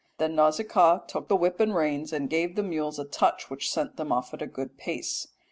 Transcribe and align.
"Then 0.17 0.33
Nausicaa 0.33 1.05
took 1.07 1.27
the 1.27 1.35
whip 1.35 1.59
and 1.59 1.75
reins 1.75 2.11
and 2.11 2.27
gave 2.27 2.55
the 2.55 2.63
mules 2.63 2.97
a 2.97 3.05
touch 3.05 3.51
which 3.51 3.69
sent 3.69 3.97
them 3.97 4.11
off 4.11 4.33
at 4.33 4.41
a 4.41 4.47
good 4.47 4.75
pace. 4.75 5.27